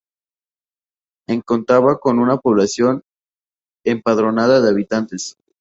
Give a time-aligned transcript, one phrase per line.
[1.27, 3.03] En contaba con una población
[3.85, 5.37] empadronada de habitantes.